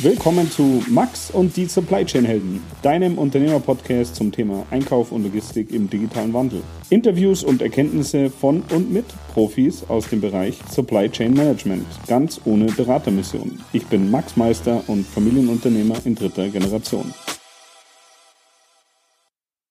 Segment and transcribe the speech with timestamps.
[0.00, 5.74] Willkommen zu Max und die Supply Chain Helden, deinem Unternehmerpodcast zum Thema Einkauf und Logistik
[5.74, 6.62] im digitalen Wandel.
[6.88, 12.66] Interviews und Erkenntnisse von und mit Profis aus dem Bereich Supply Chain Management, ganz ohne
[12.66, 13.58] Beratermission.
[13.72, 17.12] Ich bin Max Meister und Familienunternehmer in dritter Generation.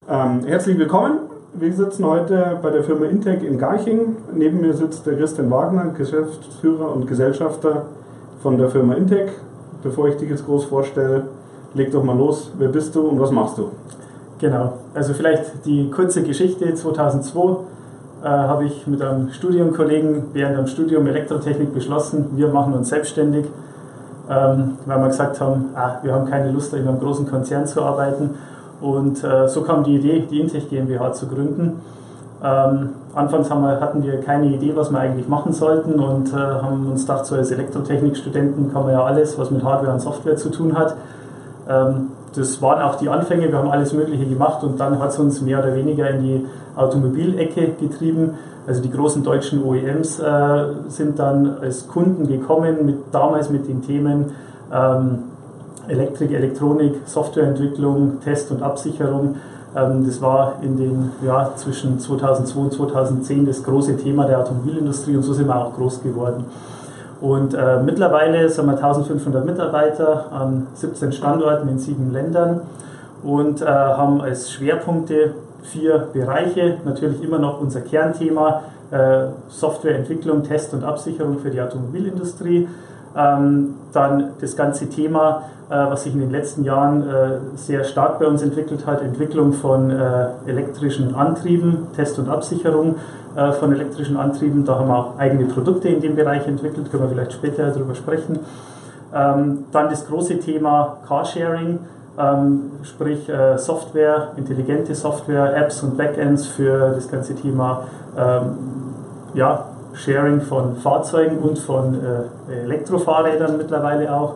[0.09, 1.19] Ähm, herzlich willkommen.
[1.53, 4.17] Wir sitzen heute bei der Firma Intec in Garching.
[4.35, 7.85] Neben mir sitzt der Christian Wagner, Geschäftsführer und Gesellschafter
[8.41, 9.31] von der Firma Intec
[9.83, 11.23] bevor ich dich jetzt groß vorstelle,
[11.73, 12.51] leg doch mal los.
[12.57, 13.71] Wer bist du und was machst du?
[14.39, 16.73] Genau, also vielleicht die kurze Geschichte.
[16.73, 17.57] 2002
[18.23, 23.45] äh, habe ich mit einem Studienkollegen während dem Studium Elektrotechnik beschlossen, wir machen uns selbstständig,
[24.29, 27.81] ähm, weil wir gesagt haben, ah, wir haben keine Lust, in einem großen Konzern zu
[27.81, 28.35] arbeiten.
[28.81, 31.81] Und äh, so kam die Idee, die Intech GmbH zu gründen.
[32.43, 36.85] Ähm, anfangs wir, hatten wir keine Idee, was wir eigentlich machen sollten und äh, haben
[36.91, 40.49] uns gedacht, so als Elektrotechnikstudenten kann man ja alles, was mit Hardware und Software zu
[40.49, 40.95] tun hat.
[41.67, 45.19] Ähm, das waren auch die Anfänge, wir haben alles Mögliche gemacht und dann hat es
[45.19, 48.35] uns mehr oder weniger in die Automobilecke getrieben.
[48.67, 53.81] Also die großen deutschen OEMs äh, sind dann als Kunden gekommen, mit, damals mit den
[53.81, 54.31] Themen
[54.71, 55.23] ähm,
[55.87, 59.37] Elektrik, Elektronik, Softwareentwicklung, Test und Absicherung.
[59.75, 65.15] Ähm, das war in den, ja, zwischen 2002 und 2010 das große Thema der Automobilindustrie
[65.15, 66.45] und so sind wir auch groß geworden.
[67.19, 72.61] Und äh, mittlerweile sind wir 1500 Mitarbeiter an 17 Standorten in sieben Ländern
[73.23, 75.33] und äh, haben als Schwerpunkte
[75.63, 76.77] vier Bereiche.
[76.85, 78.61] Natürlich immer noch unser Kernthema
[78.91, 82.67] äh, Softwareentwicklung, Test und Absicherung für die Automobilindustrie.
[83.15, 88.19] Ähm, dann das ganze Thema äh, was sich in den letzten Jahren äh, sehr stark
[88.19, 92.95] bei uns entwickelt hat, Entwicklung von äh, elektrischen Antrieben, Test und Absicherung
[93.59, 94.65] von elektrischen Antrieben.
[94.65, 97.93] Da haben wir auch eigene Produkte in dem Bereich entwickelt, können wir vielleicht später darüber
[97.93, 98.39] sprechen.
[99.13, 101.77] Ähm, dann das große Thema Carsharing,
[102.17, 107.83] ähm, sprich Software, intelligente Software, Apps und Backends für das ganze Thema
[109.35, 109.65] ja,
[109.97, 111.99] Sharing von Fahrzeugen und von
[112.49, 114.35] Elektrofahrrädern mittlerweile auch.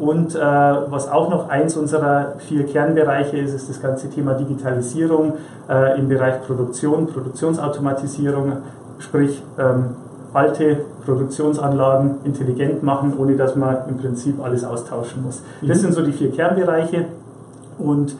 [0.00, 5.34] Und äh, was auch noch eins unserer vier Kernbereiche ist, ist das ganze Thema Digitalisierung
[5.68, 8.52] äh, im Bereich Produktion, Produktionsautomatisierung,
[8.98, 9.90] sprich ähm,
[10.32, 15.42] alte Produktionsanlagen intelligent machen, ohne dass man im Prinzip alles austauschen muss.
[15.60, 15.68] Mhm.
[15.68, 17.04] Das sind so die vier Kernbereiche
[17.78, 18.16] und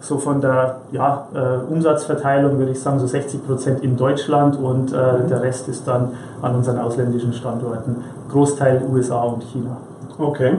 [0.00, 4.92] so von der ja, äh, Umsatzverteilung würde ich sagen so 60 Prozent in Deutschland und
[4.92, 5.28] äh, mhm.
[5.28, 7.96] der Rest ist dann an unseren ausländischen Standorten,
[8.30, 9.76] Großteil USA und China.
[10.18, 10.54] Okay.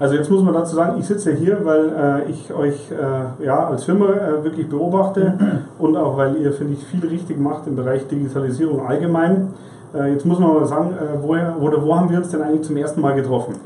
[0.00, 3.68] Also jetzt muss man dazu sagen, ich sitze hier, weil äh, ich euch äh, ja,
[3.68, 5.34] als Firma äh, wirklich beobachte
[5.78, 9.48] und auch weil ihr, finde ich, viel richtig macht im Bereich Digitalisierung allgemein.
[9.94, 12.78] Äh, jetzt muss man mal sagen, woher, oder wo haben wir uns denn eigentlich zum
[12.78, 13.56] ersten Mal getroffen?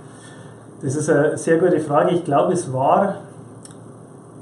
[0.82, 2.10] Das ist eine sehr gute Frage.
[2.10, 3.14] Ich glaube, es war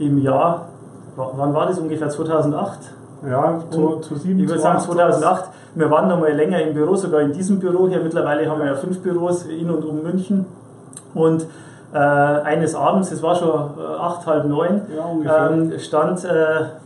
[0.07, 0.69] im Jahr,
[1.17, 2.09] wann war das ungefähr?
[2.09, 2.79] 2008?
[3.29, 5.45] Ja, zu, zu sieben, Ich würde sagen 2008.
[5.75, 8.01] Wir waren noch mal länger im Büro, sogar in diesem Büro hier.
[8.01, 10.45] Mittlerweile haben wir ja fünf Büros in und um München.
[11.15, 11.47] Und
[11.95, 14.83] äh, eines Abends, es war schon äh, acht, halb neun,
[15.25, 16.29] ja, ähm, stand äh,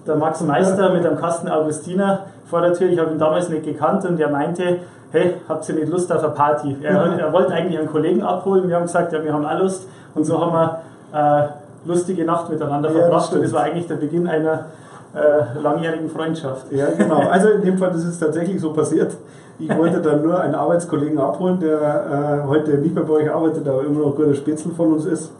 [0.07, 2.91] der Max Meister mit einem Kasten Augustiner vor der Tür.
[2.91, 4.81] Ich habe ihn damals nicht gekannt und er meinte,
[5.13, 6.77] hey, habt ihr nicht Lust auf eine Party?
[6.83, 8.69] Er, er, wollte eigentlich einen Kollegen abholen.
[8.69, 9.89] Wir haben gesagt, ja, wir haben auch Lust.
[10.15, 10.81] Und so haben wir
[11.13, 11.49] äh,
[11.87, 13.29] lustige Nacht miteinander ja, verbracht.
[13.29, 14.67] Das und das war eigentlich der Beginn einer
[15.15, 16.71] äh, langjährigen Freundschaft.
[16.73, 17.21] Ja, genau.
[17.31, 19.17] Also in dem Fall ist es tatsächlich so passiert.
[19.59, 23.67] Ich wollte dann nur einen Arbeitskollegen abholen, der äh, heute nicht mehr bei euch arbeitet,
[23.67, 25.33] aber immer noch ein guter Spätzle von uns ist.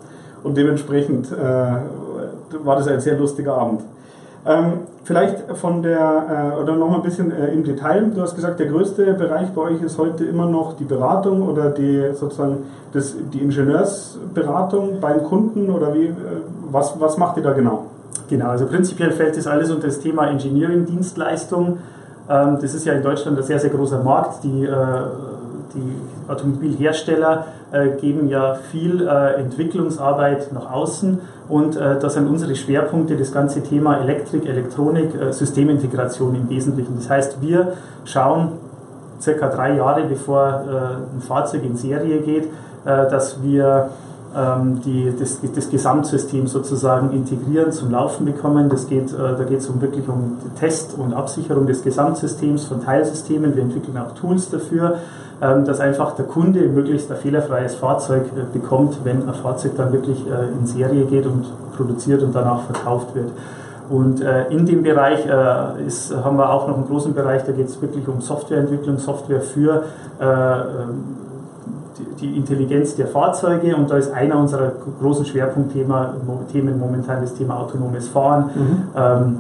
[0.43, 1.37] Und dementsprechend äh,
[2.65, 3.83] war das ein sehr lustiger Abend.
[4.47, 8.13] Ähm, vielleicht von der, äh, oder noch mal ein bisschen äh, im Detail.
[8.15, 11.71] Du hast gesagt, der größte Bereich bei euch ist heute immer noch die Beratung oder
[11.71, 12.59] die sozusagen
[12.93, 16.15] das, die Ingenieursberatung beim Kunden oder wie, äh,
[16.71, 17.87] was, was macht ihr da genau?
[18.29, 21.79] Genau, also prinzipiell fällt das alles unter das Thema Engineering-Dienstleistung.
[22.29, 24.45] Ähm, das ist ja in Deutschland ein sehr, sehr großer Markt.
[24.45, 24.71] Die, äh,
[25.75, 33.17] die Automobilhersteller äh, geben ja viel äh, Entwicklungsarbeit nach außen und das sind unsere Schwerpunkte,
[33.17, 36.97] das ganze Thema Elektrik, Elektronik, Systemintegration im Wesentlichen.
[36.97, 37.75] Das heißt, wir
[38.05, 38.55] schauen
[39.21, 40.65] circa drei Jahre bevor
[41.15, 42.49] ein Fahrzeug in Serie geht,
[42.85, 43.91] dass wir
[44.85, 48.69] die, das, das Gesamtsystem sozusagen integrieren, zum Laufen bekommen.
[48.69, 52.85] Das geht, äh, da geht es um wirklich um Test und Absicherung des Gesamtsystems von
[52.85, 53.55] Teilsystemen.
[53.57, 54.99] Wir entwickeln auch Tools dafür,
[55.41, 59.93] ähm, dass einfach der Kunde möglichst ein fehlerfreies Fahrzeug äh, bekommt, wenn ein Fahrzeug dann
[59.93, 61.47] wirklich äh, in Serie geht und
[61.77, 63.31] produziert und danach verkauft wird.
[63.89, 67.53] Und äh, in dem Bereich äh, ist, haben wir auch noch einen großen Bereich, da
[67.53, 69.85] geht es wirklich um Softwareentwicklung, Software für
[70.19, 70.25] äh,
[71.99, 77.61] die, die, Intelligenz der Fahrzeuge und da ist einer unserer großen Schwerpunktthemen momentan das Thema
[77.61, 78.51] autonomes Fahren.
[78.55, 78.83] Mhm.
[78.97, 79.37] Ähm,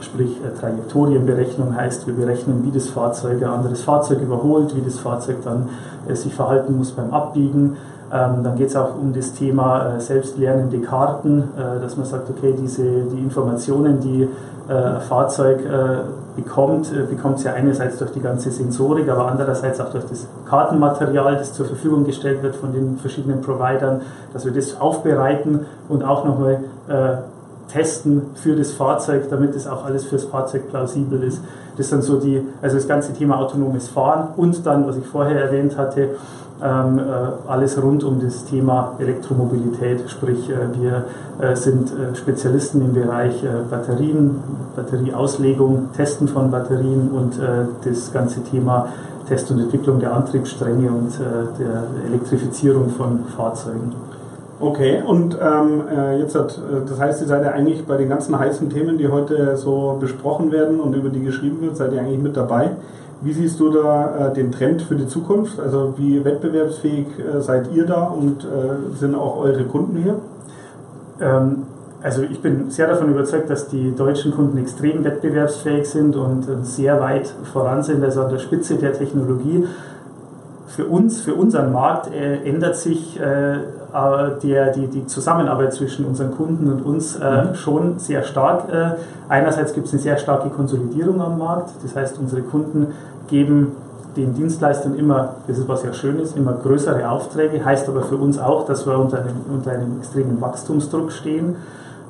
[0.00, 4.98] sprich äh, Trajektorienberechnung heißt, wir berechnen, wie das Fahrzeug ein anderes Fahrzeug überholt, wie das
[4.98, 5.68] Fahrzeug dann
[6.08, 7.76] äh, sich verhalten muss beim Abbiegen.
[8.12, 12.28] Ähm, dann geht es auch um das Thema äh, selbstlernende Karten, äh, dass man sagt,
[12.28, 14.28] okay, diese, die Informationen, die
[14.68, 15.98] äh, ein Fahrzeug äh,
[16.34, 20.26] bekommt, äh, bekommt es ja einerseits durch die ganze Sensorik, aber andererseits auch durch das
[20.48, 24.00] Kartenmaterial, das zur Verfügung gestellt wird von den verschiedenen Providern,
[24.32, 27.16] dass wir das aufbereiten und auch nochmal äh,
[27.72, 31.40] testen für das Fahrzeug, damit es auch alles fürs Fahrzeug plausibel ist.
[31.76, 35.40] Das sind so die, also das ganze Thema autonomes Fahren und dann, was ich vorher
[35.40, 36.10] erwähnt hatte,
[36.62, 37.02] ähm, äh,
[37.48, 41.04] alles rund um das Thema Elektromobilität, sprich äh, wir
[41.40, 44.42] äh, sind Spezialisten im Bereich Batterien,
[44.76, 47.38] Batterieauslegung, Testen von Batterien und
[47.84, 48.88] das ganze Thema
[49.26, 51.12] Test und Entwicklung der Antriebsstränge und
[51.58, 53.94] der Elektrifizierung von Fahrzeugen.
[54.62, 58.10] Okay, und ähm, äh, jetzt hat, äh, das heißt, ihr seid ja eigentlich bei den
[58.10, 62.00] ganzen heißen Themen, die heute so besprochen werden und über die geschrieben wird, seid ihr
[62.00, 62.72] eigentlich mit dabei.
[63.22, 65.58] Wie siehst du da äh, den Trend für die Zukunft?
[65.58, 70.16] Also wie wettbewerbsfähig äh, seid ihr da und äh, sind auch eure Kunden hier?
[71.22, 71.62] Ähm,
[72.02, 77.00] also ich bin sehr davon überzeugt, dass die deutschen Kunden extrem wettbewerbsfähig sind und sehr
[77.00, 79.66] weit voran sind, also an der Spitze der Technologie
[80.66, 83.58] für uns, für unseren Markt äh, ändert sich äh,
[83.92, 87.54] der, die, die Zusammenarbeit zwischen unseren Kunden und uns äh, mhm.
[87.54, 88.72] schon sehr stark.
[88.72, 88.92] Äh,
[89.28, 92.88] einerseits gibt es eine sehr starke Konsolidierung am Markt, das heißt, unsere Kunden
[93.28, 93.72] geben
[94.16, 98.16] den Dienstleistern immer, das ist was ja schön ist, immer größere Aufträge, heißt aber für
[98.16, 101.56] uns auch, dass wir unter einem, unter einem extremen Wachstumsdruck stehen.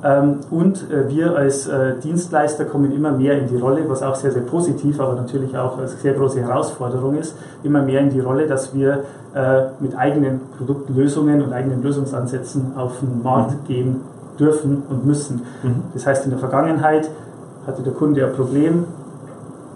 [0.03, 4.15] Ähm, und äh, wir als äh, Dienstleister kommen immer mehr in die Rolle, was auch
[4.15, 8.19] sehr, sehr positiv, aber natürlich auch eine sehr große Herausforderung ist, immer mehr in die
[8.19, 9.03] Rolle, dass wir
[9.35, 13.67] äh, mit eigenen Produktlösungen und eigenen Lösungsansätzen auf den Markt mhm.
[13.67, 13.95] gehen
[14.39, 15.41] dürfen und müssen.
[15.61, 15.83] Mhm.
[15.93, 17.09] Das heißt, in der Vergangenheit
[17.67, 18.85] hatte der Kunde ein Problem,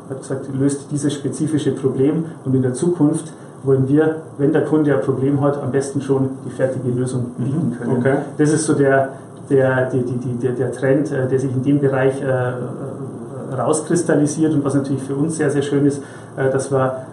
[0.09, 3.31] hat gesagt, löst dieses spezifische Problem und in der Zukunft
[3.63, 7.69] wollen wir, wenn der Kunde ein Problem hat, am besten schon die fertige Lösung bieten
[7.69, 7.77] mhm.
[7.77, 7.97] können.
[7.99, 8.17] Okay.
[8.37, 9.09] Das ist so der,
[9.49, 14.53] der, die, die, die, der Trend, äh, der sich in dem Bereich äh, äh, rauskristallisiert
[14.53, 16.01] und was natürlich für uns sehr, sehr schön ist,
[16.35, 17.05] dass wir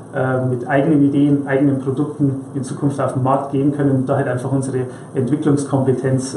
[0.51, 4.27] mit eigenen Ideen, eigenen Produkten in Zukunft auf den Markt gehen können und da halt
[4.27, 6.37] einfach unsere Entwicklungskompetenz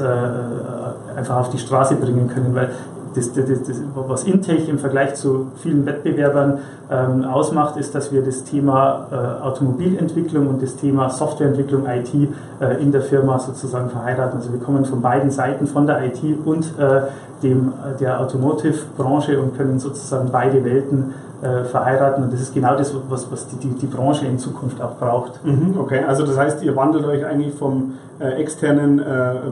[1.15, 2.69] einfach auf die Straße bringen können, weil
[3.15, 6.59] das, das, das, was Intech im Vergleich zu vielen Wettbewerbern
[6.91, 12.13] ähm, ausmacht, ist, dass wir das Thema äh, Automobilentwicklung und das Thema Softwareentwicklung IT
[12.59, 14.37] äh, in der Firma sozusagen verheiraten.
[14.37, 17.01] Also wir kommen von beiden Seiten, von der IT und äh,
[17.41, 21.13] dem, der Automotive-Branche und können sozusagen beide Welten
[21.45, 22.23] äh, verheiraten.
[22.23, 25.45] Und das ist genau das, was, was die, die, die Branche in Zukunft auch braucht.
[25.45, 29.03] Mhm, okay, also das heißt, ihr wandelt euch eigentlich vom äh, externen äh,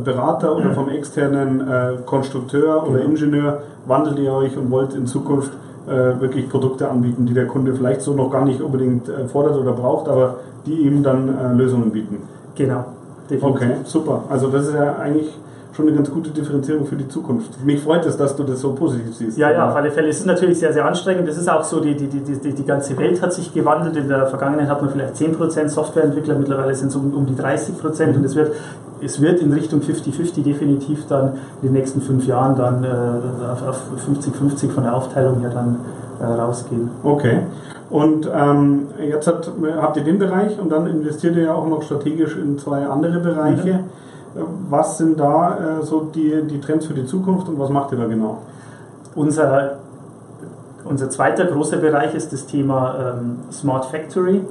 [0.03, 3.11] Berater oder vom externen äh, Konstrukteur oder genau.
[3.11, 5.51] Ingenieur, wandelt ihr euch und wollt in Zukunft
[5.87, 9.73] äh, wirklich Produkte anbieten, die der Kunde vielleicht so noch gar nicht unbedingt fordert oder
[9.73, 10.35] braucht, aber
[10.65, 12.21] die ihm dann Lösungen bieten.
[12.55, 12.85] Genau.
[13.29, 13.61] Definitiv.
[13.61, 14.23] Okay, super.
[14.29, 15.37] Also das ist ja eigentlich
[15.73, 17.63] schon eine ganz gute Differenzierung für die Zukunft.
[17.65, 19.37] Mich freut es, dass du das so positiv siehst.
[19.37, 20.09] Ja, ja, auf alle Fälle.
[20.09, 21.27] Es ist natürlich sehr, sehr anstrengend.
[21.27, 23.95] Das ist auch so, die, die, die, die ganze Welt hat sich gewandelt.
[23.95, 28.05] In der Vergangenheit hat man vielleicht 10% Softwareentwickler, mittlerweile sind es um, um die 30%
[28.05, 28.15] mhm.
[28.17, 28.53] und es wird,
[29.01, 32.87] es wird in Richtung 50-50 definitiv dann in den nächsten fünf Jahren dann äh,
[33.67, 35.79] auf 50-50 von der Aufteilung her dann
[36.21, 36.91] äh, rausgehen.
[37.03, 37.39] Okay.
[37.89, 41.83] Und ähm, jetzt hat, habt ihr den Bereich und dann investiert ihr ja auch noch
[41.83, 43.73] strategisch in zwei andere Bereiche.
[43.73, 43.79] Mhm.
[44.69, 47.97] Was sind da äh, so die, die Trends für die Zukunft und was macht ihr
[47.99, 48.39] da genau?
[49.15, 49.77] Unser,
[50.85, 54.41] unser zweiter großer Bereich ist das Thema ähm, Smart Factory.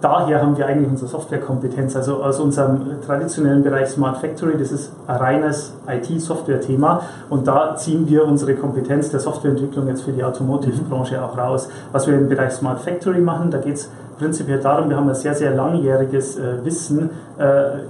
[0.00, 1.96] Daher haben wir eigentlich unsere Softwarekompetenz.
[1.96, 8.08] Also aus unserem traditionellen Bereich Smart Factory, das ist ein reines IT-Software-Thema und da ziehen
[8.08, 11.68] wir unsere Kompetenz der Softwareentwicklung jetzt für die Automotive-Branche auch raus.
[11.90, 15.14] Was wir im Bereich Smart Factory machen, da geht es prinzipiell darum, wir haben ein
[15.16, 17.80] sehr, sehr langjähriges äh, Wissen äh,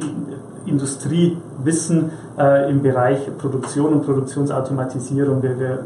[0.69, 5.43] Industriewissen äh, im Bereich Produktion und Produktionsautomatisierung.
[5.43, 5.79] Wir, wir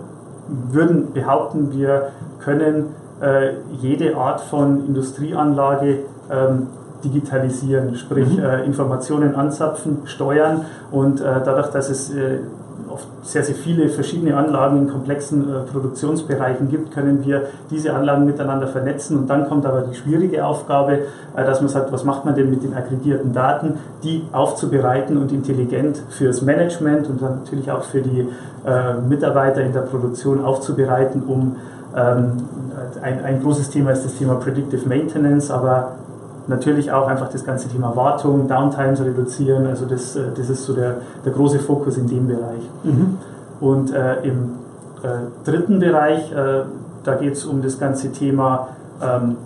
[0.71, 2.09] würden behaupten, wir
[2.41, 6.69] können äh, jede Art von Industrieanlage ähm,
[7.05, 8.45] digitalisieren, sprich mhm.
[8.45, 12.39] äh, Informationen anzapfen, steuern und äh, dadurch, dass es äh,
[12.91, 18.25] oft sehr, sehr viele verschiedene Anlagen in komplexen äh, Produktionsbereichen gibt, können wir diese Anlagen
[18.25, 19.19] miteinander vernetzen.
[19.19, 21.01] Und dann kommt aber die schwierige Aufgabe,
[21.37, 25.33] äh, dass man sagt, was macht man denn mit den aggregierten Daten, die aufzubereiten und
[25.33, 28.29] intelligent fürs Management und dann natürlich auch für die
[28.67, 31.57] äh, Mitarbeiter in der Produktion aufzubereiten, um
[31.97, 32.45] ähm,
[33.03, 35.93] ein, ein großes Thema ist das Thema Predictive Maintenance, aber
[36.49, 39.67] natürlich auch einfach das ganze Thema Wartung, Downtimes reduzieren.
[39.67, 42.63] Also das, äh, das ist so der, der große Fokus in dem Bereich.
[42.85, 43.19] Mhm.
[43.61, 44.51] Und äh, im
[45.03, 45.09] äh,
[45.45, 46.63] dritten Bereich, äh,
[47.05, 48.69] da geht es um das ganze Thema
[49.03, 49.37] ähm,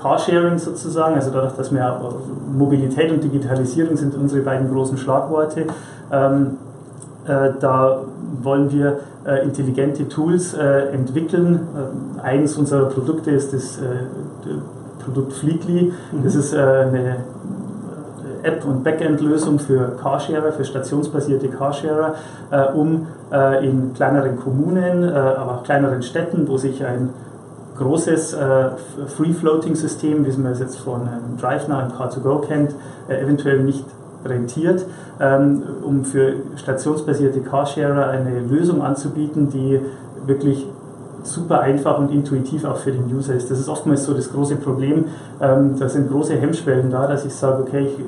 [0.00, 5.66] Carsharing sozusagen, also dadurch, dass wir äh, Mobilität und Digitalisierung sind unsere beiden großen Schlagworte.
[6.12, 6.56] Ähm,
[7.26, 8.00] äh, da
[8.42, 9.00] wollen wir
[9.44, 11.60] intelligente Tools entwickeln.
[12.16, 13.78] Äh, eines unserer Produkte ist das
[15.04, 15.92] Produkt Fleetly.
[16.12, 16.24] Mhm.
[16.24, 17.16] Das ist eine
[18.42, 22.14] App- und Backend-Lösung für Carsharer, für stationsbasierte Carsharer,
[22.74, 23.06] um
[23.62, 27.10] in kleineren Kommunen, aber auch kleineren Städten, wo sich ein
[27.76, 28.36] großes
[29.16, 31.08] Free-Floating-System, wie man es jetzt von
[31.40, 32.74] DriveNow und Car2Go kennt,
[33.08, 33.84] eventuell nicht
[34.24, 34.84] rentiert,
[35.20, 39.80] ähm, um für stationsbasierte Carsharer eine Lösung anzubieten, die
[40.26, 40.66] wirklich
[41.28, 43.50] super einfach und intuitiv auch für den User ist.
[43.50, 45.06] Das ist oftmals so das große Problem.
[45.40, 48.04] Ähm, da sind große Hemmschwellen da, dass ich sage, okay, ich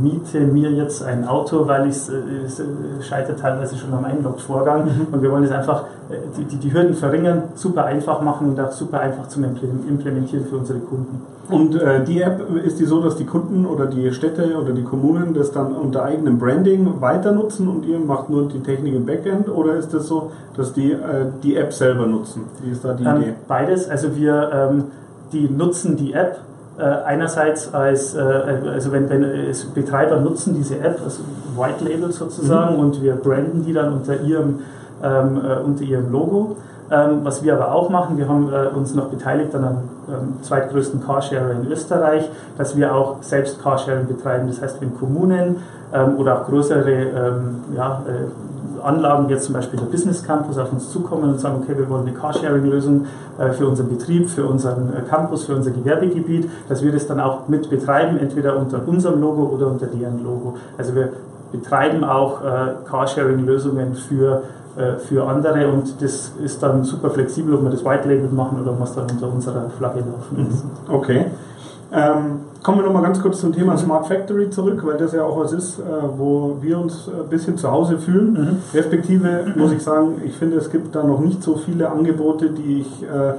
[0.00, 2.62] miete mir jetzt ein Auto, weil es, es
[3.06, 5.06] scheitert teilweise schon am Einlogvorgang mhm.
[5.12, 8.72] und wir wollen es einfach äh, die, die Hürden verringern, super einfach machen und auch
[8.72, 11.22] super einfach zum Implementieren für unsere Kunden.
[11.50, 14.82] Und äh, die App, ist die so, dass die Kunden oder die Städte oder die
[14.82, 19.06] Kommunen das dann unter eigenem Branding weiter nutzen und ihr macht nur die Technik im
[19.06, 22.42] Backend oder ist das so, dass die äh, die App selber nutzen?
[22.62, 23.34] Wie ist da die ähm, Idee?
[23.46, 24.84] Beides, also wir ähm,
[25.32, 26.38] die nutzen die App äh,
[26.82, 31.20] einerseits als, äh, also wenn, wenn Betreiber nutzen diese App als
[31.56, 32.80] White Label sozusagen mhm.
[32.80, 34.60] und wir branden die dann unter ihrem,
[35.02, 36.56] ähm, äh, unter ihrem Logo.
[36.90, 40.42] Ähm, was wir aber auch machen, wir haben äh, uns noch beteiligt an einem ähm,
[40.42, 44.46] zweitgrößten Carsharer in Österreich, dass wir auch selbst Carsharing betreiben.
[44.46, 45.56] Das heißt, wenn Kommunen
[45.92, 50.72] ähm, oder auch größere ähm, ja, äh, Anlagen, jetzt zum Beispiel der Business Campus, auf
[50.72, 53.06] uns zukommen und sagen, okay, wir wollen eine Carsharing-Lösung
[53.38, 57.20] äh, für unseren Betrieb, für unseren äh, Campus, für unser Gewerbegebiet, dass wir das dann
[57.20, 60.56] auch mit betreiben, entweder unter unserem Logo oder unter deren Logo.
[60.76, 61.10] Also wir
[61.52, 64.42] betreiben auch äh, Carsharing-Lösungen für
[65.08, 68.70] für andere und das ist dann super flexibel, ob wir das White Label machen oder
[68.70, 70.70] ob wir es dann unter unserer Flagge laufen lassen.
[70.88, 71.26] Okay.
[71.90, 75.38] Ähm, kommen wir nochmal ganz kurz zum Thema Smart Factory zurück, weil das ja auch
[75.38, 75.82] was ist, äh,
[76.16, 78.32] wo wir uns ein bisschen zu Hause fühlen.
[78.32, 78.56] Mhm.
[78.74, 82.80] Respektive muss ich sagen, ich finde, es gibt da noch nicht so viele Angebote, die
[82.80, 83.34] ich äh,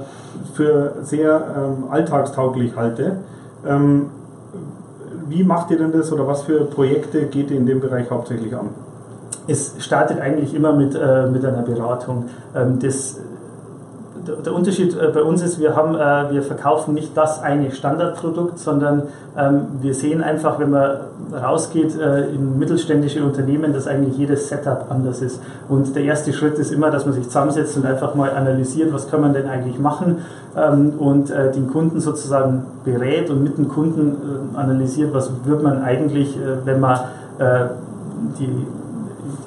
[0.54, 3.18] für sehr ähm, alltagstauglich halte.
[3.64, 4.06] Ähm,
[5.28, 8.54] wie macht ihr denn das oder was für Projekte geht ihr in dem Bereich hauptsächlich
[8.56, 8.70] an?
[9.46, 12.24] Es startet eigentlich immer mit, äh, mit einer Beratung.
[12.54, 13.20] Ähm, das
[14.26, 18.58] der Unterschied äh, bei uns ist, wir, haben, äh, wir verkaufen nicht das eine Standardprodukt,
[18.58, 19.04] sondern
[19.36, 20.96] ähm, wir sehen einfach, wenn man
[21.32, 25.40] rausgeht äh, in mittelständische Unternehmen, dass eigentlich jedes Setup anders ist.
[25.68, 29.10] Und der erste Schritt ist immer, dass man sich zusammensetzt und einfach mal analysiert, was
[29.10, 30.18] kann man denn eigentlich machen
[30.56, 36.36] ähm, und den Kunden sozusagen berät und mit dem Kunden analysiert, was wird man eigentlich,
[36.64, 36.98] wenn man
[38.38, 38.66] die,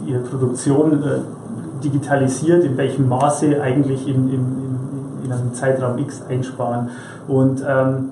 [0.09, 1.03] ihre Produktion
[1.83, 4.62] digitalisiert, in welchem Maße eigentlich in, in,
[5.23, 6.89] in einem Zeitraum X einsparen.
[7.27, 8.09] Und ähm,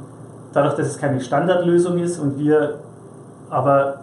[0.54, 2.76] dadurch, dass es keine Standardlösung ist und wir
[3.50, 4.02] aber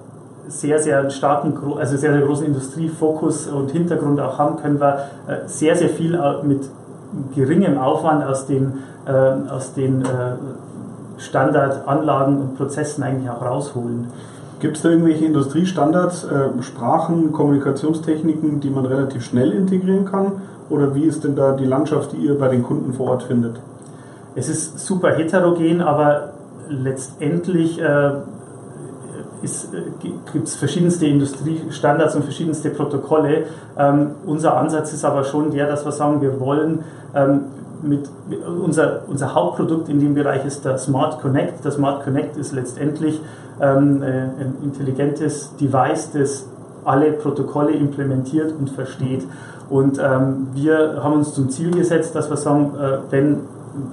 [0.48, 5.46] sehr, sehr starken, also sehr, sehr großen Industriefokus und Hintergrund auch haben, können wir äh,
[5.46, 6.68] sehr, sehr viel mit
[7.34, 8.74] geringem Aufwand aus den,
[9.06, 10.06] äh, aus den äh,
[11.18, 14.08] Standardanlagen und Prozessen eigentlich auch rausholen.
[14.60, 20.32] Gibt es da irgendwelche Industriestandards, äh, Sprachen, Kommunikationstechniken, die man relativ schnell integrieren kann?
[20.70, 23.60] Oder wie ist denn da die Landschaft, die ihr bei den Kunden vor Ort findet?
[24.34, 26.30] Es ist super heterogen, aber
[26.68, 28.20] letztendlich äh, äh
[30.32, 33.44] gibt es verschiedenste Industriestandards und verschiedenste Protokolle.
[33.78, 36.84] Ähm, unser Ansatz ist aber schon der, dass wir sagen, wir wollen
[37.14, 37.42] ähm,
[37.82, 38.08] mit,
[38.46, 41.64] unser, unser Hauptprodukt in dem Bereich ist der Smart Connect.
[41.64, 43.20] Der Smart Connect ist letztendlich
[43.60, 46.46] ähm, äh, ein intelligentes Device, das
[46.84, 49.26] alle Protokolle implementiert und versteht.
[49.70, 53.40] Und ähm, wir haben uns zum Ziel gesetzt, dass wir sagen, äh, wenn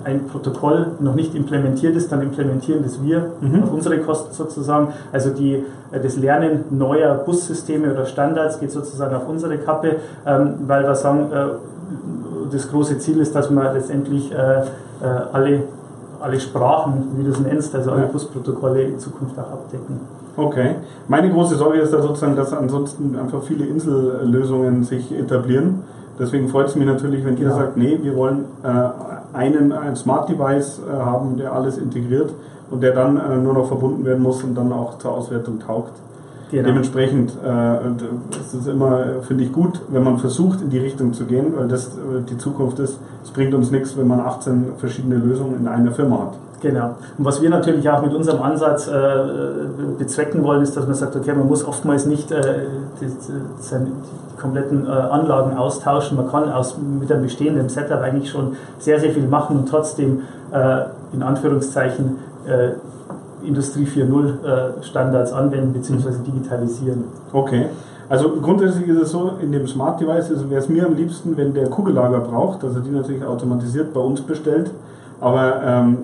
[0.03, 3.63] ein Protokoll noch nicht implementiert ist, dann implementieren das wir mhm.
[3.63, 4.93] auf unsere Kosten sozusagen.
[5.11, 10.55] Also die, äh, das Lernen neuer Bussysteme oder Standards geht sozusagen auf unsere Kappe, ähm,
[10.67, 11.45] weil wir sagen, äh,
[12.51, 14.63] das große Ziel ist, dass wir letztendlich äh,
[15.33, 15.63] alle
[16.21, 19.99] alle Sprachen, wie du es nennst, also alle Busprotokolle in Zukunft auch abdecken.
[20.37, 20.75] Okay.
[21.07, 25.83] Meine große Sorge ist da sozusagen, dass ansonsten einfach viele Insellösungen sich etablieren.
[26.19, 27.55] Deswegen freut es mich natürlich, wenn ihr ja.
[27.55, 32.33] sagt, nee, wir wollen äh, einen, ein Smart Device äh, haben, der alles integriert
[32.71, 35.93] und der dann äh, nur noch verbunden werden muss und dann auch zur Auswertung taugt.
[36.51, 36.67] Genau.
[36.67, 41.25] Dementsprechend äh, ist es immer, finde ich, gut, wenn man versucht, in die Richtung zu
[41.25, 42.99] gehen, weil das äh, die Zukunft ist.
[43.23, 46.33] Es bringt uns nichts, wenn man 18 verschiedene Lösungen in einer Firma hat.
[46.65, 46.95] Genau.
[47.19, 48.91] Und was wir natürlich auch mit unserem Ansatz äh,
[49.99, 52.41] bezwecken wollen, ist, dass man sagt, okay, man muss oftmals nicht äh,
[52.99, 53.91] die, die, die,
[54.41, 56.17] kompletten äh, Anlagen austauschen.
[56.17, 60.21] Man kann aus, mit einem bestehenden Setup eigentlich schon sehr, sehr viel machen und trotzdem
[60.51, 62.17] äh, in Anführungszeichen
[62.47, 62.69] äh,
[63.47, 66.17] Industrie 4.0 äh, Standards anwenden bzw.
[66.25, 67.03] digitalisieren.
[67.31, 67.67] Okay.
[68.09, 71.53] Also grundsätzlich ist es so, in dem Smart Device wäre es mir am liebsten, wenn
[71.53, 74.71] der Kugellager braucht, dass er die natürlich automatisiert bei uns bestellt.
[75.21, 75.97] Aber ähm,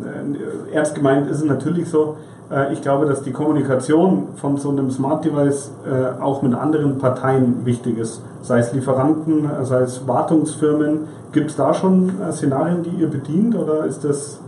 [0.71, 2.17] äh, ernst gemeint ist es natürlich so,
[2.51, 6.97] äh, ich glaube, dass die Kommunikation von so einem Smart Device äh, auch mit anderen
[6.97, 8.21] Parteien wichtig ist.
[8.41, 11.01] Sei es Lieferanten, sei es Wartungsfirmen.
[11.31, 14.39] Gibt es da schon äh, Szenarien, die ihr bedient oder ist das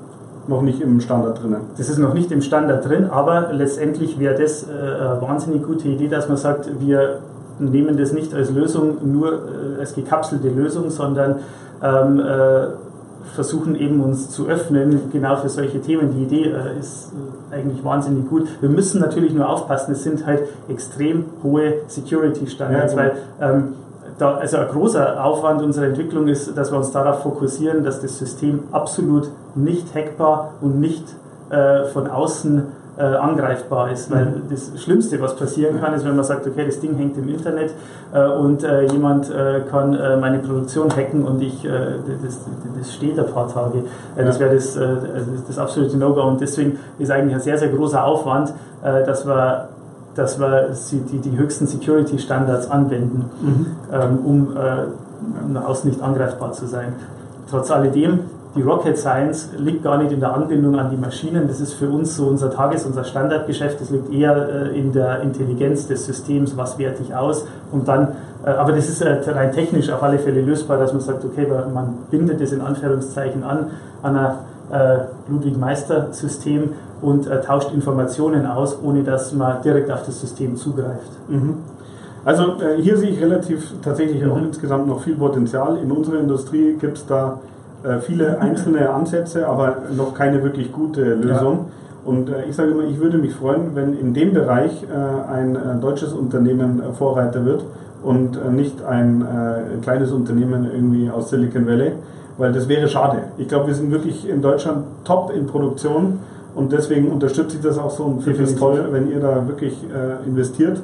[0.47, 1.55] noch nicht im Standard drin.
[1.77, 5.87] Das ist noch nicht im Standard drin, aber letztendlich wäre das äh, eine wahnsinnig gute
[5.87, 7.19] Idee, dass man sagt, wir
[7.59, 11.39] nehmen das nicht als Lösung, nur äh, als gekapselte Lösung, sondern
[11.81, 12.67] ähm, äh,
[13.35, 16.11] versuchen eben uns zu öffnen, genau für solche Themen.
[16.11, 17.11] Die Idee äh, ist
[17.51, 18.47] äh, eigentlich wahnsinnig gut.
[18.61, 23.11] Wir müssen natürlich nur aufpassen, es sind halt extrem hohe Security-Standards, ja, weil
[23.41, 23.63] ähm,
[24.17, 28.17] da, also ein großer Aufwand unserer Entwicklung ist, dass wir uns darauf fokussieren, dass das
[28.17, 31.03] System absolut nicht hackbar und nicht
[31.49, 32.63] äh, von außen
[32.97, 34.11] äh, angreifbar ist.
[34.11, 34.41] Weil mhm.
[34.49, 37.71] das Schlimmste, was passieren kann, ist, wenn man sagt, okay, das Ding hängt im Internet
[38.13, 42.39] äh, und äh, jemand äh, kann äh, meine Produktion hacken und ich, das,
[42.77, 43.83] das steht ein paar Tage.
[44.15, 44.93] das wäre das, das,
[45.47, 49.69] das absolute No-Go und deswegen ist eigentlich ein sehr, sehr großer Aufwand, dass wir
[50.15, 53.65] dass wir die, die höchsten Security-Standards anwenden, mhm.
[53.91, 56.93] ähm, um äh, nach außen nicht angreifbar zu sein.
[57.49, 58.19] Trotz alledem,
[58.55, 61.47] die Rocket Science liegt gar nicht in der Anbindung an die Maschinen.
[61.47, 63.81] Das ist für uns so unser Tages-, unser Standardgeschäft.
[63.81, 67.47] Das liegt eher äh, in der Intelligenz des Systems, was werte ich aus.
[67.71, 68.09] Und dann,
[68.45, 71.47] äh, aber das ist äh, rein technisch auf alle Fälle lösbar, dass man sagt, okay,
[71.73, 74.35] man bindet das in Anführungszeichen an, an ein
[75.27, 76.69] Ludwig-Meister-System
[77.01, 81.11] und tauscht Informationen aus, ohne dass man direkt auf das System zugreift.
[81.27, 81.57] Mhm.
[82.25, 84.45] Also hier sehe ich relativ tatsächlich auch mhm.
[84.45, 85.77] insgesamt noch viel Potenzial.
[85.77, 87.39] In unserer Industrie gibt es da
[87.83, 91.53] äh, viele einzelne Ansätze, aber noch keine wirklich gute Lösung.
[91.53, 91.65] Ja.
[92.05, 95.81] Und äh, ich sage immer, ich würde mich freuen, wenn in dem Bereich äh, ein
[95.81, 97.65] deutsches Unternehmen Vorreiter wird
[98.01, 99.25] und nicht ein
[99.81, 101.93] kleines Unternehmen irgendwie aus Silicon Valley,
[102.37, 103.19] weil das wäre schade.
[103.37, 106.19] Ich glaube, wir sind wirklich in Deutschland top in Produktion
[106.53, 109.77] und deswegen unterstütze ich das auch so und finde es toll, wenn ihr da wirklich
[110.27, 110.81] investiert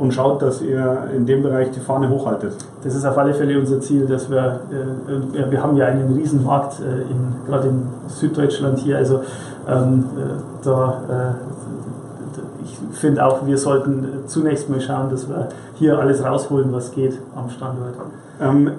[0.00, 2.56] und schaut, dass ihr in dem Bereich die Fahne hochhaltet.
[2.82, 6.42] Das ist auf alle Fälle unser Ziel, dass wir, äh, wir haben ja einen riesen
[6.42, 9.20] Markt, äh, in, gerade in Süddeutschland hier, also
[9.68, 15.98] ähm, äh, da, äh, ich finde auch, wir sollten zunächst mal schauen, dass wir hier
[15.98, 17.94] alles rausholen, was geht am Standort.
[18.40, 18.70] Ähm,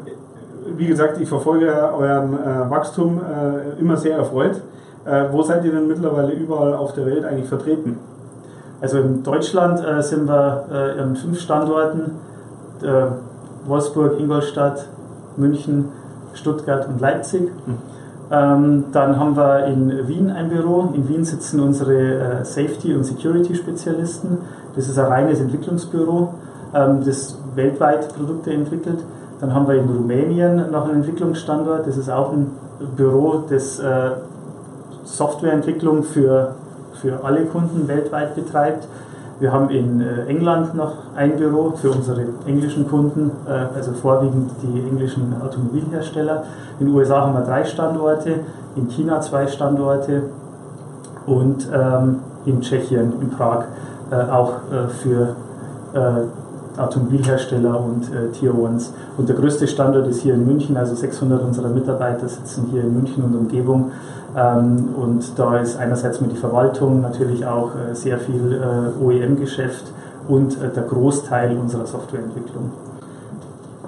[0.76, 4.60] wie gesagt, ich verfolge euren äh, Wachstum äh, immer sehr erfreut.
[5.06, 8.00] Äh, wo seid ihr denn mittlerweile überall auf der Welt eigentlich vertreten?
[8.82, 12.12] Also in Deutschland äh, sind wir äh, an fünf Standorten:
[12.82, 14.88] äh, Wolfsburg, Ingolstadt,
[15.38, 15.90] München,
[16.34, 17.52] Stuttgart und Leipzig.
[17.66, 17.78] Mhm.
[18.32, 20.90] Ähm, dann haben wir in Wien ein Büro.
[20.94, 24.38] In Wien sitzen unsere äh, Safety- und Security-Spezialisten.
[24.76, 26.34] Das ist ein reines Entwicklungsbüro,
[26.74, 29.00] ähm, das weltweit Produkte entwickelt.
[29.42, 31.86] Dann haben wir in Rumänien noch einen Entwicklungsstandort.
[31.86, 32.52] Das ist auch ein
[32.96, 34.12] Büro, das äh,
[35.04, 36.56] Softwareentwicklung für,
[37.02, 38.88] für alle Kunden weltweit betreibt.
[39.40, 44.52] Wir haben in äh, England noch ein Büro für unsere englischen Kunden, äh, also vorwiegend
[44.62, 46.44] die englischen Automobilhersteller.
[46.80, 48.42] In den USA haben wir drei Standorte,
[48.76, 50.24] in China zwei Standorte
[51.26, 53.66] und ähm, in Tschechien, in Prag
[54.12, 54.54] äh, auch
[55.02, 55.36] für
[56.78, 58.94] Automobilhersteller und äh, Tier Ones.
[59.18, 62.94] Und der größte Standort ist hier in München, also 600 unserer Mitarbeiter sitzen hier in
[62.94, 63.92] München und Umgebung.
[64.36, 69.86] Ähm, und da ist einerseits mit die Verwaltung natürlich auch äh, sehr viel äh, OEM-Geschäft
[70.28, 72.72] und äh, der Großteil unserer Softwareentwicklung.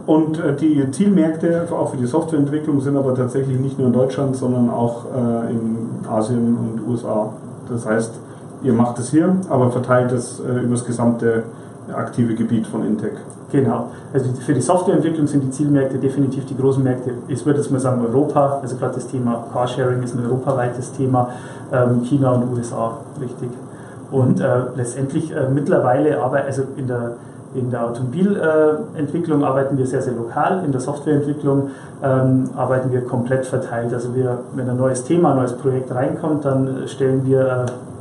[0.06, 4.70] Und die Zielmärkte auch für die Softwareentwicklung sind aber tatsächlich nicht nur in Deutschland, sondern
[4.70, 5.06] auch
[5.50, 7.30] in Asien und USA.
[7.70, 8.12] Das heißt,
[8.64, 11.44] ihr macht es hier, aber verteilt es über das gesamte
[11.94, 13.14] aktive Gebiet von Intec.
[13.54, 13.92] Genau.
[14.12, 17.12] Also für die Softwareentwicklung sind die Zielmärkte definitiv die großen Märkte.
[17.28, 21.30] Ich würde jetzt mal sagen Europa, also gerade das Thema Carsharing ist ein europaweites Thema,
[21.72, 23.52] ähm, China und USA, richtig.
[24.10, 27.12] Und äh, letztendlich äh, mittlerweile, aber also in der
[27.54, 30.64] in der Automobilentwicklung arbeiten wir sehr, sehr lokal.
[30.66, 31.70] In der Softwareentwicklung
[32.04, 33.94] ähm, arbeiten wir komplett verteilt.
[33.94, 37.93] Also wir, wenn ein neues Thema, ein neues Projekt reinkommt, dann stellen wir äh,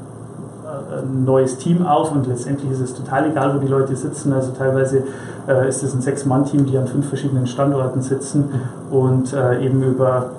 [0.99, 4.33] ein neues Team auf und letztendlich ist es total egal, wo die Leute sitzen.
[4.33, 5.03] Also teilweise
[5.49, 8.45] äh, ist es ein Sechs-Mann-Team, die an fünf verschiedenen Standorten sitzen
[8.91, 10.31] und äh, eben über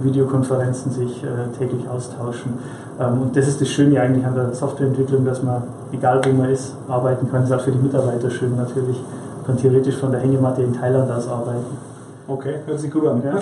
[0.00, 2.54] Videokonferenzen sich äh, täglich austauschen.
[3.00, 5.62] Ähm, und das ist das Schöne eigentlich an der Softwareentwicklung, dass man,
[5.92, 7.42] egal wo man ist, arbeiten kann.
[7.42, 8.96] Das ist auch für die Mitarbeiter schön natürlich.
[9.36, 11.91] Man kann theoretisch von der Hängematte in Thailand aus arbeiten.
[12.32, 13.22] Okay, hört sich gut an.
[13.22, 13.38] Ja.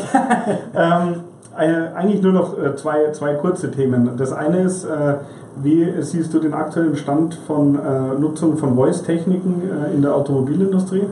[1.05, 1.21] ähm,
[1.55, 4.17] eine, eigentlich nur noch äh, zwei, zwei kurze Themen.
[4.17, 5.15] Das eine ist, äh,
[5.63, 11.07] wie siehst du den aktuellen Stand von äh, Nutzung von Voice-Techniken äh, in der Automobilindustrie?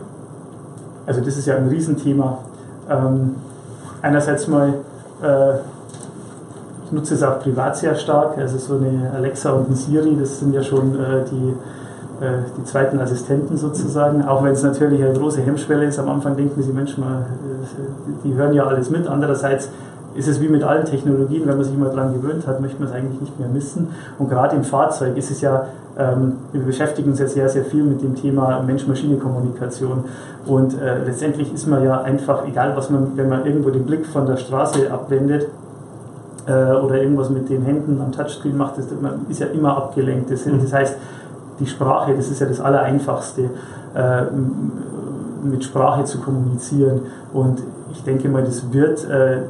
[1.06, 2.38] Also das ist ja ein Riesenthema.
[2.90, 3.36] Ähm,
[4.02, 4.74] einerseits mal,
[5.22, 5.58] äh,
[6.84, 10.40] ich nutze es auch privat sehr stark, also so eine Alexa und ein Siri, das
[10.40, 11.54] sind ja schon äh, die
[12.20, 15.98] die zweiten Assistenten sozusagen, auch wenn es natürlich eine große Hemmschwelle ist.
[15.98, 19.06] Am Anfang denken sie, Mensch, mal, äh, die hören ja alles mit.
[19.06, 19.70] Andererseits
[20.14, 22.88] ist es wie mit allen Technologien, wenn man sich mal daran gewöhnt hat, möchte man
[22.88, 23.88] es eigentlich nicht mehr missen.
[24.18, 27.84] Und gerade im Fahrzeug ist es ja, ähm, wir beschäftigen uns ja sehr, sehr viel
[27.84, 30.04] mit dem Thema Mensch-Maschine-Kommunikation.
[30.46, 34.06] Und äh, letztendlich ist man ja einfach, egal was man, wenn man irgendwo den Blick
[34.06, 35.46] von der Straße abwendet,
[36.48, 40.30] äh, oder irgendwas mit den Händen am Touchscreen macht, das, man ist ja immer abgelenkt.
[40.30, 40.96] Das, das heißt,
[41.60, 43.50] die Sprache, das ist ja das Allereinfachste,
[43.94, 44.22] äh,
[45.42, 47.02] mit Sprache zu kommunizieren.
[47.32, 49.42] Und ich denke mal, das wird, äh,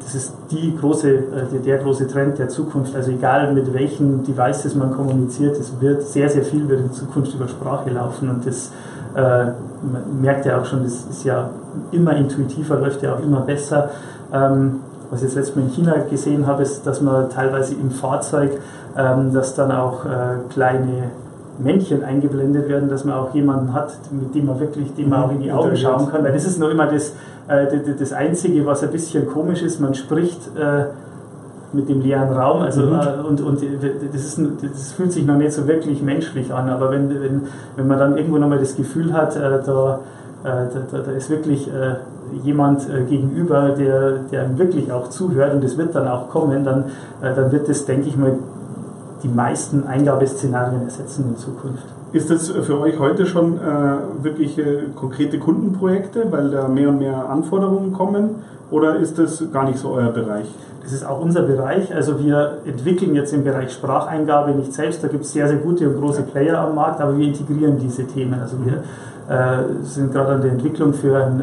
[0.00, 2.94] das ist die große, äh, der große Trend der Zukunft.
[2.94, 7.34] Also egal mit welchen Devices man kommuniziert, es wird sehr, sehr viel wird in Zukunft
[7.34, 8.30] über Sprache laufen.
[8.30, 8.70] Und das
[9.14, 11.50] man merkt ja auch schon, das ist ja
[11.90, 13.90] immer intuitiver, läuft ja auch immer besser.
[14.32, 17.90] Ähm, was ich jetzt letztes Mal in China gesehen habe, ist, dass man teilweise im
[17.90, 18.52] Fahrzeug,
[18.96, 20.06] ähm, dass dann auch
[20.48, 21.10] kleine
[21.62, 25.32] Männchen eingeblendet werden, dass man auch jemanden hat, mit dem man wirklich, dem man auch
[25.32, 26.24] in die Augen schauen kann.
[26.24, 27.14] Weil das ist nur immer das,
[27.48, 27.66] äh,
[27.98, 29.80] das Einzige, was ein bisschen komisch ist.
[29.80, 30.86] Man spricht äh,
[31.72, 32.92] mit dem leeren Raum, also mhm.
[32.94, 33.60] äh, und, und
[34.12, 36.68] das, ist, das fühlt sich noch nicht so wirklich menschlich an.
[36.68, 37.42] Aber wenn, wenn,
[37.76, 40.00] wenn man dann irgendwo nochmal das Gefühl hat, äh, da,
[40.44, 40.48] äh,
[40.90, 41.96] da, da, ist wirklich äh,
[42.42, 46.84] jemand gegenüber, der, der wirklich auch zuhört und das wird dann auch kommen, dann,
[47.20, 48.38] dann wird das, denke ich mal,
[49.22, 51.84] die meisten Eingabeszenarien ersetzen in Zukunft.
[52.12, 56.98] Ist das für euch heute schon äh, wirklich äh, konkrete Kundenprojekte, weil da mehr und
[56.98, 58.36] mehr Anforderungen kommen?
[58.70, 60.46] Oder ist das gar nicht so euer Bereich?
[60.82, 61.94] Das ist auch unser Bereich.
[61.94, 65.02] Also wir entwickeln jetzt im Bereich Spracheingabe nicht selbst.
[65.02, 68.04] Da gibt es sehr, sehr gute und große Player am Markt, aber wir integrieren diese
[68.04, 68.40] Themen.
[68.40, 68.82] Also wir
[69.34, 71.40] äh, sind gerade an der Entwicklung für ein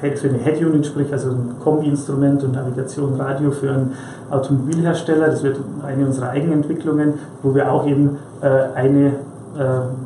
[0.00, 3.92] für eine Head-Unit, sprich also ein Kombi-Instrument und Navigation, Radio für einen
[4.30, 5.26] Automobilhersteller.
[5.26, 9.12] Das wird eine unserer eigenen Entwicklungen, wo wir auch eben äh, eine, äh,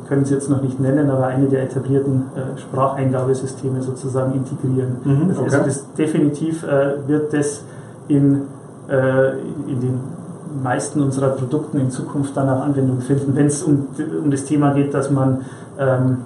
[0.07, 4.97] können Sie jetzt noch nicht nennen, aber eine der etablierten äh, Spracheingabesysteme sozusagen integrieren.
[5.03, 5.43] Mhm, okay.
[5.43, 7.63] Also das definitiv äh, wird das
[8.07, 8.41] in,
[8.89, 9.33] äh,
[9.67, 9.99] in den
[10.61, 13.87] meisten unserer Produkten in Zukunft dann auch Anwendung finden, wenn es um,
[14.23, 15.41] um das Thema geht, dass man
[15.79, 16.17] ähm,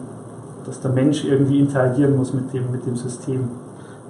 [0.68, 3.50] dass der Mensch irgendwie interagieren muss mit dem, mit dem System.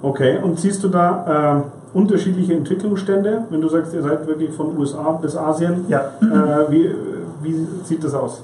[0.01, 4.77] Okay, und siehst du da äh, unterschiedliche Entwicklungsstände, wenn du sagst, ihr seid wirklich von
[4.77, 5.85] USA bis Asien?
[5.87, 6.11] Ja.
[6.21, 6.95] Äh, wie,
[7.41, 8.43] wie sieht das aus?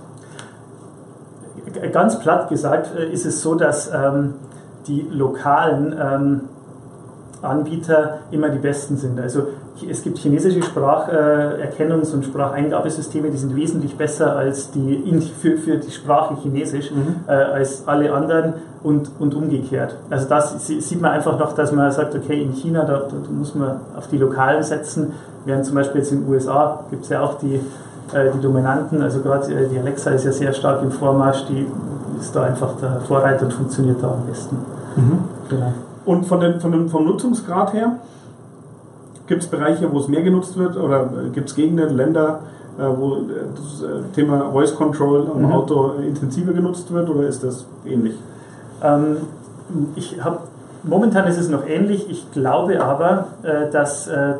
[1.91, 4.35] Ganz platt gesagt äh, ist es so, dass ähm,
[4.87, 6.41] die lokalen ähm,
[7.41, 9.19] Anbieter immer die besten sind.
[9.19, 9.47] Also
[9.89, 15.91] es gibt chinesische Spracherkennungs- und Spracheingabesysteme, die sind wesentlich besser als die für, für die
[15.91, 17.15] Sprache Chinesisch mhm.
[17.27, 19.95] äh, als alle anderen und, und umgekehrt.
[20.09, 23.55] Also das sieht man einfach noch, dass man sagt, okay, in China, da, da muss
[23.55, 25.13] man auf die Lokalen setzen,
[25.45, 27.55] während zum Beispiel jetzt in den USA gibt es ja auch die,
[28.13, 31.67] äh, die Dominanten, also gerade äh, die Alexa ist ja sehr stark im Vormarsch, die
[32.19, 34.57] ist da einfach der Vorreiter und funktioniert da am besten.
[34.95, 35.19] Mhm.
[35.49, 35.73] Genau.
[36.05, 37.97] Und von den, von dem, vom Nutzungsgrad her,
[39.27, 42.41] gibt es Bereiche, wo es mehr genutzt wird oder gibt es Gegenden, Länder,
[42.77, 43.17] äh, wo
[43.55, 45.51] das äh, Thema Voice Control am mhm.
[45.51, 48.15] Auto intensiver genutzt wird oder ist das ähnlich?
[48.81, 49.17] Ähm,
[49.95, 50.39] ich habe
[50.83, 52.09] momentan ist es noch ähnlich.
[52.09, 54.35] Ich glaube aber, äh, dass äh,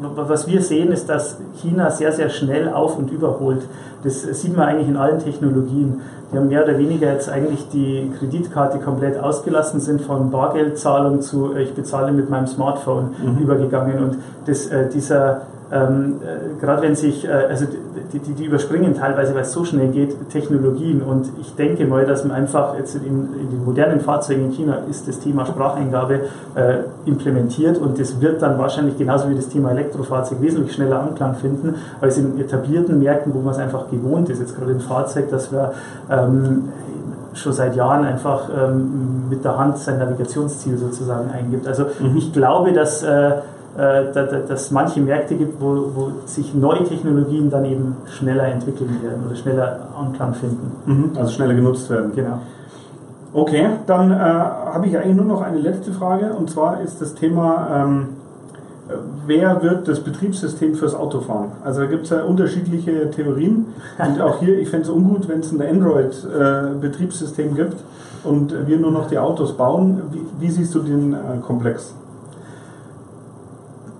[0.00, 3.62] was wir sehen, ist, dass China sehr, sehr schnell auf und überholt.
[4.02, 6.00] Das sieht man eigentlich in allen Technologien.
[6.32, 11.54] Die haben mehr oder weniger jetzt eigentlich die Kreditkarte komplett ausgelassen, sind von Bargeldzahlung zu
[11.56, 13.38] ich bezahle mit meinem Smartphone mhm.
[13.38, 14.02] übergegangen.
[14.02, 17.66] Und das, äh, dieser ähm, äh, gerade wenn sich, äh, also
[18.12, 21.02] die, die, die, überspringen teilweise, weil es so schnell geht, Technologien.
[21.02, 24.78] Und ich denke mal, dass man einfach jetzt in, in den modernen Fahrzeugen in China
[24.88, 26.20] ist das Thema Spracheingabe
[26.54, 26.74] äh,
[27.06, 31.76] implementiert und das wird dann wahrscheinlich genauso wie das Thema Elektrofahrzeug wesentlich schneller Anklang finden,
[32.00, 35.50] als in etablierten Märkten, wo man es einfach gewohnt ist, jetzt gerade im Fahrzeug, dass
[35.50, 35.72] wir
[36.10, 36.68] ähm,
[37.32, 41.66] schon seit Jahren einfach ähm, mit der Hand sein Navigationsziel sozusagen eingibt.
[41.66, 42.16] Also mhm.
[42.16, 43.32] ich glaube, dass äh,
[43.76, 49.26] dass es manche Märkte gibt, wo, wo, sich neue Technologien dann eben schneller entwickeln werden
[49.26, 50.72] oder schneller Anklang finden.
[50.86, 52.12] Mhm, also schneller genutzt werden.
[52.14, 52.38] Genau.
[53.32, 57.14] Okay, dann äh, habe ich eigentlich nur noch eine letzte Frage und zwar ist das
[57.14, 58.08] Thema, ähm,
[59.26, 61.52] wer wird das Betriebssystem fürs Autofahren?
[61.64, 63.66] Also da gibt es ja unterschiedliche Theorien.
[63.98, 67.76] Und auch hier, ich fände es ungut, wenn es ein Android-Betriebssystem äh, gibt
[68.22, 70.02] und wir nur noch die Autos bauen.
[70.12, 71.94] Wie, wie siehst du den äh, Komplex?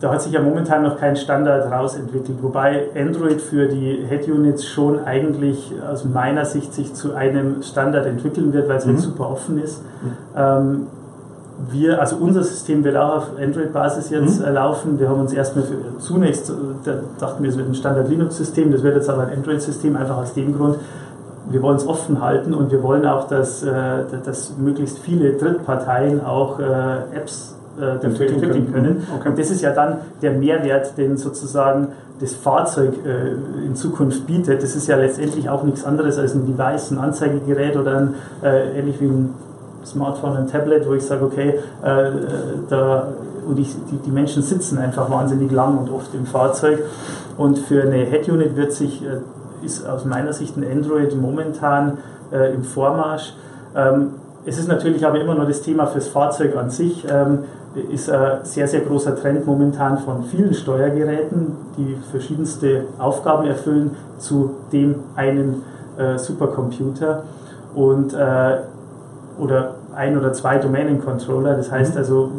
[0.05, 5.03] Da hat sich ja momentan noch kein Standard rausentwickelt, wobei Android für die Head-Units schon
[5.03, 9.01] eigentlich aus meiner Sicht sich zu einem Standard entwickeln wird, weil es halt mhm.
[9.01, 9.81] halt super offen ist.
[9.83, 10.11] Mhm.
[10.37, 10.87] Ähm,
[11.71, 14.53] wir, also unser System wird auch auf Android-Basis jetzt mhm.
[14.53, 15.01] laufen.
[15.01, 16.53] Wir haben uns erstmal für, zunächst,
[16.85, 20.35] da dachten wir, es wird ein Standard-Linux-System, das wird jetzt aber ein Android-System, einfach aus
[20.35, 20.77] dem Grund,
[21.49, 26.23] wir wollen es offen halten und wir wollen auch, dass, äh, dass möglichst viele Drittparteien
[26.23, 28.73] auch äh, Apps äh, entwickeln können.
[28.73, 29.07] können.
[29.19, 29.29] Okay.
[29.29, 31.89] Und das ist ja dann der Mehrwert, den sozusagen
[32.21, 34.63] das Fahrzeug äh, in Zukunft bietet.
[34.63, 38.79] Das ist ja letztendlich auch nichts anderes als ein Device, ein Anzeigegerät oder ein, äh,
[38.79, 39.35] ähnlich wie ein
[39.85, 42.11] Smartphone, ein Tablet, wo ich sage, okay, äh,
[42.69, 43.09] da,
[43.47, 46.79] und ich, die, die Menschen sitzen einfach wahnsinnig lang und oft im Fahrzeug.
[47.37, 49.19] Und für eine Head-Unit wird sich, äh,
[49.65, 51.99] ist aus meiner Sicht ein Android momentan
[52.33, 53.35] äh, im Vormarsch.
[53.75, 54.11] Ähm,
[54.47, 57.07] es ist natürlich aber immer noch das Thema fürs Fahrzeug an sich.
[57.11, 57.41] Ähm,
[57.91, 64.51] ist ein sehr, sehr großer Trend momentan von vielen Steuergeräten, die verschiedenste Aufgaben erfüllen, zu
[64.73, 65.63] dem einen
[65.97, 67.25] äh, Supercomputer.
[67.75, 68.59] Und äh,
[69.39, 71.99] oder ein oder zwei Domänen-Controller, das heißt mhm.
[71.99, 72.31] also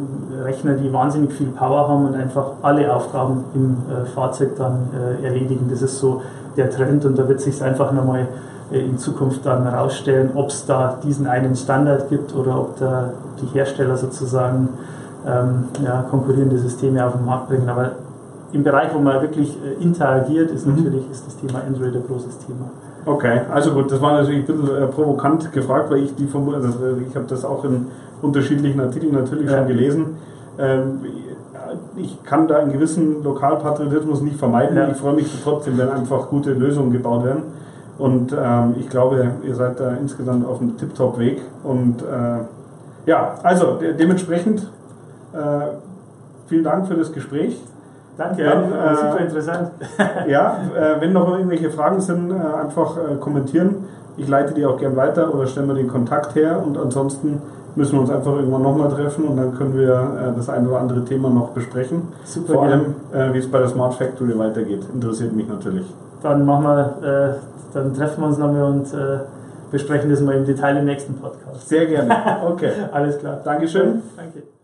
[0.43, 5.25] Rechner, die wahnsinnig viel Power haben und einfach alle Aufgaben im äh, Fahrzeug dann äh,
[5.25, 5.67] erledigen.
[5.69, 6.21] Das ist so
[6.55, 8.25] der Trend und da wird sich einfach nochmal äh,
[8.71, 13.47] in Zukunft dann herausstellen, ob es da diesen einen Standard gibt oder ob da die
[13.53, 14.69] Hersteller sozusagen
[15.27, 17.69] ähm, ja, konkurrierende Systeme auf den Markt bringen.
[17.69, 17.91] Aber
[18.51, 20.77] im Bereich, wo man wirklich äh, interagiert, ist mhm.
[20.77, 22.71] natürlich ist das Thema Android ein großes Thema.
[23.05, 26.79] Okay, also gut, das war natürlich ein bisschen äh, provokant gefragt, weil ich die also
[27.07, 27.87] ich habe das auch in
[28.21, 29.57] unterschiedlichen Artikeln natürlich ja.
[29.59, 30.05] schon gelesen.
[30.57, 30.99] Ähm,
[31.97, 34.75] ich kann da einen gewissen Lokalpatriotismus nicht vermeiden.
[34.77, 34.87] Ja.
[34.89, 37.43] Ich freue mich trotzdem, wenn einfach gute Lösungen gebaut werden.
[37.97, 41.41] Und ähm, ich glaube, ihr seid da insgesamt auf einem Tip-Top-Weg.
[41.63, 44.69] Und äh, ja, also de dementsprechend
[45.33, 45.37] äh,
[46.47, 47.61] vielen Dank für das Gespräch.
[48.17, 49.71] Danke, Dann, äh, super interessant.
[50.27, 53.85] ja, äh, wenn noch irgendwelche Fragen sind, äh, einfach äh, kommentieren.
[54.17, 57.41] Ich leite die auch gern weiter oder stellen wir den Kontakt her und ansonsten
[57.75, 61.03] müssen wir uns einfach irgendwann nochmal treffen und dann können wir das ein oder andere
[61.03, 62.03] Thema noch besprechen.
[62.23, 62.95] Super, Vor allem,
[63.33, 65.85] wie es bei der Smart Factory weitergeht, interessiert mich natürlich.
[66.21, 67.39] Dann machen wir,
[67.73, 68.87] dann treffen wir uns nochmal und
[69.71, 71.67] besprechen das mal im Detail im nächsten Podcast.
[71.67, 72.15] Sehr gerne.
[72.45, 72.71] Okay.
[72.91, 73.41] Alles klar.
[73.43, 74.01] Dankeschön.
[74.15, 74.54] Danke.